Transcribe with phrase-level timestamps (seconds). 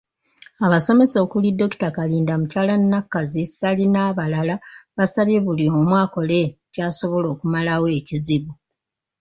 [0.65, 1.91] Abasomesa okuli; Dr.
[1.97, 2.61] Kalinda, muky.
[2.91, 4.55] Nakazzi, Ssali n'abalala,
[4.97, 6.41] basabye buli omu akole
[6.73, 8.51] ky'asobola okumalawo ekizibu.